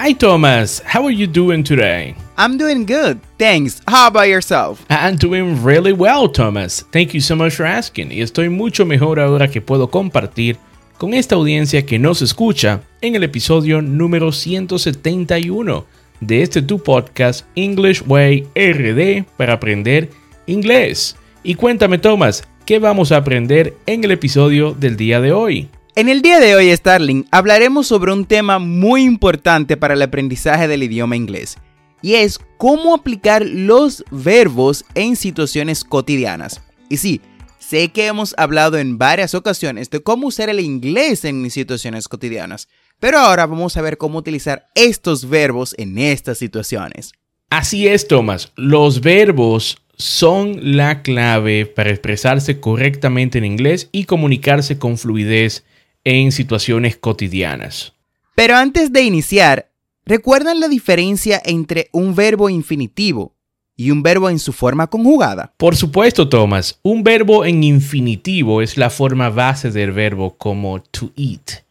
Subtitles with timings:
[0.00, 2.14] Hi Thomas, how are you doing today?
[2.36, 3.82] I'm doing good, thanks.
[3.88, 4.86] How about yourself?
[4.88, 6.84] I'm doing really well, Thomas.
[6.92, 8.12] Thank you so much for asking.
[8.12, 10.56] Y estoy mucho mejor ahora que puedo compartir
[10.98, 15.84] con esta audiencia que nos escucha en el episodio número 171
[16.20, 20.10] de este tu podcast English Way RD para aprender
[20.46, 21.16] inglés.
[21.42, 25.68] Y cuéntame, Thomas, ¿qué vamos a aprender en el episodio del día de hoy?
[25.98, 30.68] En el día de hoy, Starling, hablaremos sobre un tema muy importante para el aprendizaje
[30.68, 31.58] del idioma inglés,
[32.02, 36.62] y es cómo aplicar los verbos en situaciones cotidianas.
[36.88, 37.20] Y sí,
[37.58, 42.68] sé que hemos hablado en varias ocasiones de cómo usar el inglés en situaciones cotidianas,
[43.00, 47.10] pero ahora vamos a ver cómo utilizar estos verbos en estas situaciones.
[47.50, 48.52] Así es, Thomas.
[48.54, 55.64] Los verbos son la clave para expresarse correctamente en inglés y comunicarse con fluidez
[56.08, 57.92] en situaciones cotidianas.
[58.34, 59.68] Pero antes de iniciar,
[60.06, 63.34] ¿recuerdan la diferencia entre un verbo infinitivo
[63.76, 65.52] y un verbo en su forma conjugada?
[65.56, 66.78] Por supuesto, Thomas.
[66.82, 71.62] Un verbo en infinitivo es la forma base del verbo como to eat,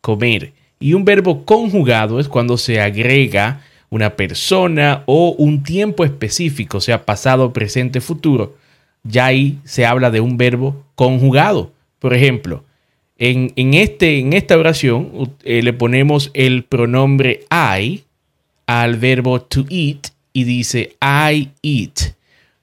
[0.00, 0.52] comer.
[0.78, 7.04] Y un verbo conjugado es cuando se agrega una persona o un tiempo específico, sea
[7.04, 8.56] pasado, presente, futuro.
[9.02, 11.72] Ya ahí se habla de un verbo conjugado.
[11.98, 12.64] Por ejemplo,
[13.18, 18.04] en, este, en esta oración eh, le ponemos el pronombre I
[18.66, 22.14] al verbo to eat y dice I eat.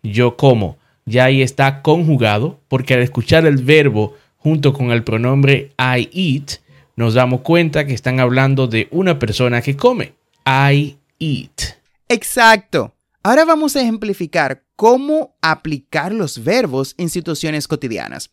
[0.03, 0.77] Yo como.
[1.05, 6.59] Ya ahí está conjugado porque al escuchar el verbo junto con el pronombre I eat,
[6.95, 10.13] nos damos cuenta que están hablando de una persona que come.
[10.45, 11.77] I eat.
[12.09, 12.93] Exacto.
[13.23, 18.31] Ahora vamos a ejemplificar cómo aplicar los verbos en situaciones cotidianas.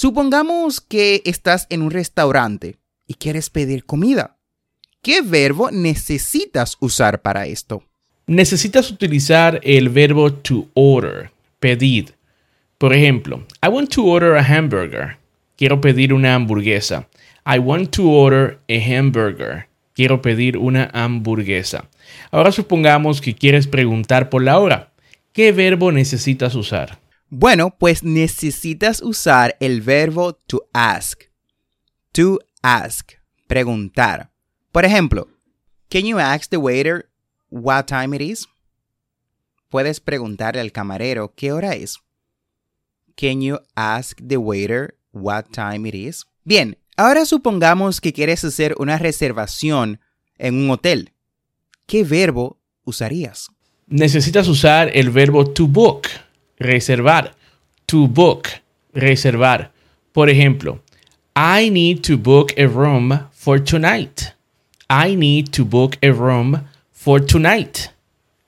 [0.00, 2.76] Supongamos que estás en un restaurante
[3.08, 4.36] y quieres pedir comida.
[5.02, 7.82] ¿Qué verbo necesitas usar para esto?
[8.28, 12.14] Necesitas utilizar el verbo to order, pedir.
[12.78, 15.16] Por ejemplo, I want to order a hamburger.
[15.56, 17.08] Quiero pedir una hamburguesa.
[17.44, 19.66] I want to order a hamburger.
[19.94, 21.88] Quiero pedir una hamburguesa.
[22.30, 24.92] Ahora supongamos que quieres preguntar por la hora.
[25.32, 27.00] ¿Qué verbo necesitas usar?
[27.30, 31.24] Bueno, pues necesitas usar el verbo to ask.
[32.12, 33.12] To ask,
[33.46, 34.30] preguntar.
[34.72, 35.28] Por ejemplo,
[35.90, 37.10] can you ask the waiter
[37.50, 38.48] what time it is?
[39.68, 41.98] Puedes preguntarle al camarero qué hora es.
[43.14, 46.24] Can you ask the waiter what time it is?
[46.44, 50.00] Bien, ahora supongamos que quieres hacer una reservación
[50.38, 51.12] en un hotel.
[51.84, 53.48] ¿Qué verbo usarías?
[53.86, 56.08] Necesitas usar el verbo to book
[56.58, 57.34] reservar.
[57.86, 58.48] To book,
[58.92, 59.72] reservar.
[60.12, 60.82] Por ejemplo,
[61.34, 64.34] I need to book a room for tonight.
[64.90, 67.90] I need to book a room for tonight.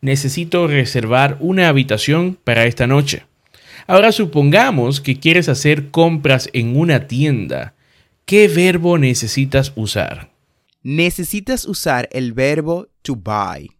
[0.00, 3.24] Necesito reservar una habitación para esta noche.
[3.86, 7.74] Ahora supongamos que quieres hacer compras en una tienda.
[8.24, 10.30] ¿Qué verbo necesitas usar?
[10.82, 13.70] Necesitas usar el verbo to buy.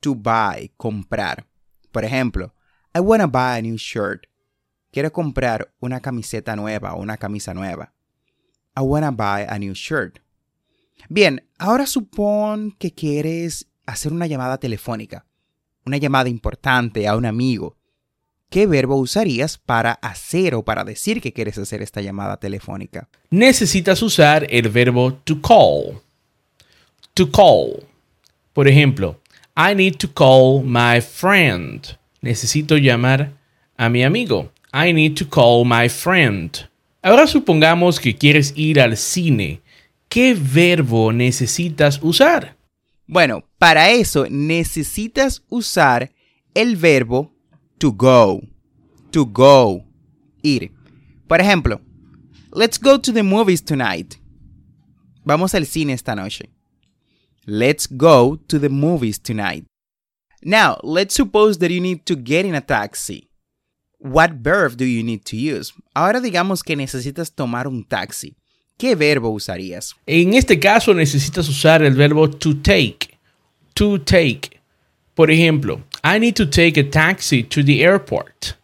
[0.00, 1.46] To buy, comprar.
[1.90, 2.52] Por ejemplo,
[2.96, 4.26] I wanna buy a new shirt.
[4.90, 7.92] Quiero comprar una camiseta nueva o una camisa nueva.
[8.74, 10.20] I wanna buy a new shirt.
[11.10, 15.26] Bien, ahora supón que quieres hacer una llamada telefónica,
[15.84, 17.76] una llamada importante a un amigo.
[18.48, 23.10] ¿Qué verbo usarías para hacer o para decir que quieres hacer esta llamada telefónica?
[23.28, 26.00] Necesitas usar el verbo to call.
[27.12, 27.86] To call.
[28.54, 29.20] Por ejemplo,
[29.54, 33.32] I need to call my friend necesito llamar
[33.76, 34.52] a mi amigo.
[34.72, 36.68] I need to call my friend.
[37.02, 39.60] Ahora supongamos que quieres ir al cine.
[40.08, 42.56] ¿Qué verbo necesitas usar?
[43.06, 46.10] Bueno, para eso necesitas usar
[46.54, 47.32] el verbo
[47.78, 48.40] to go.
[49.12, 49.84] To go.
[50.42, 50.72] Ir.
[51.28, 51.80] Por ejemplo,
[52.52, 54.16] let's go to the movies tonight.
[55.24, 56.50] Vamos al cine esta noche.
[57.46, 59.64] Let's go to the movies tonight.
[60.42, 63.28] Now, let's suppose that you need to get in a taxi.
[63.98, 65.72] What verb do you need to use?
[65.94, 68.36] Ahora digamos que necesitas tomar un taxi.
[68.78, 69.94] ¿Qué verbo usarías?
[70.06, 73.18] En este caso necesitas usar el verbo to take.
[73.74, 74.60] To take.
[75.14, 78.54] Por ejemplo, I need to take a taxi to the airport.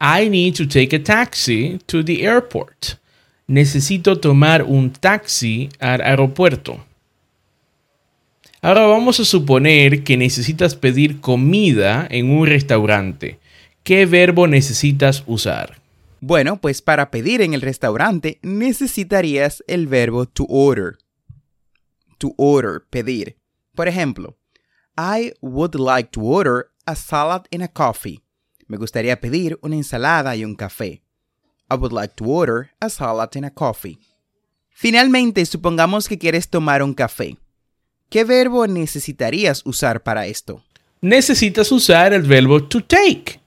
[0.00, 2.98] I need to take a taxi to the airport.
[3.46, 6.87] Necesito tomar un taxi al aeropuerto.
[8.60, 13.38] Ahora vamos a suponer que necesitas pedir comida en un restaurante.
[13.84, 15.80] ¿Qué verbo necesitas usar?
[16.20, 20.98] Bueno, pues para pedir en el restaurante necesitarías el verbo to order.
[22.18, 23.36] To order, pedir.
[23.76, 24.36] Por ejemplo,
[24.96, 28.20] I would like to order a salad and a coffee.
[28.66, 31.04] Me gustaría pedir una ensalada y un café.
[31.70, 34.00] I would like to order a salad and a coffee.
[34.70, 37.36] Finalmente, supongamos que quieres tomar un café.
[38.10, 40.64] ¿Qué verbo necesitarías usar para esto?
[41.02, 43.40] Necesitas usar el verbo to take.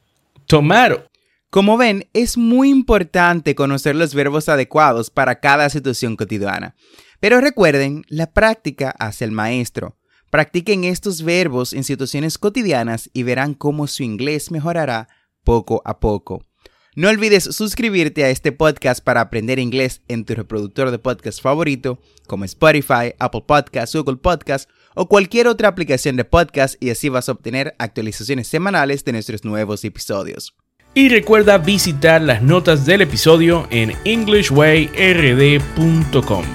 [0.45, 1.09] Tomar.
[1.49, 6.75] Como ven, es muy importante conocer los verbos adecuados para cada situación cotidiana.
[7.19, 9.97] Pero recuerden, la práctica hace el maestro.
[10.29, 15.09] Practiquen estos verbos en situaciones cotidianas y verán cómo su inglés mejorará
[15.43, 16.45] poco a poco.
[16.93, 22.01] No olvides suscribirte a este podcast para aprender inglés en tu reproductor de podcast favorito,
[22.27, 27.29] como Spotify, Apple Podcasts, Google Podcasts o cualquier otra aplicación de podcast y así vas
[27.29, 30.53] a obtener actualizaciones semanales de nuestros nuevos episodios.
[30.93, 36.45] Y recuerda visitar las notas del episodio en englishwayrd.com.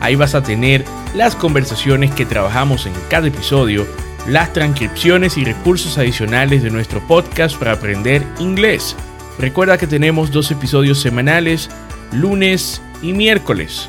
[0.00, 0.84] Ahí vas a tener
[1.14, 3.86] las conversaciones que trabajamos en cada episodio,
[4.26, 8.94] las transcripciones y recursos adicionales de nuestro podcast para aprender inglés.
[9.38, 11.70] Recuerda que tenemos dos episodios semanales,
[12.12, 13.88] lunes y miércoles.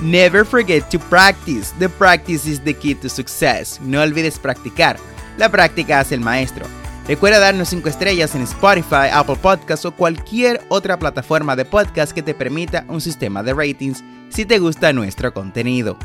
[0.00, 1.72] Never forget to practice.
[1.78, 3.80] The practice is the key to success.
[3.80, 4.96] No olvides practicar.
[5.36, 6.64] La práctica hace el maestro.
[7.08, 12.22] Recuerda darnos 5 estrellas en Spotify, Apple Podcasts o cualquier otra plataforma de podcast que
[12.22, 15.98] te permita un sistema de ratings si te gusta nuestro contenido.